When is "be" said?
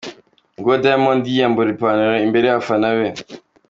2.97-3.07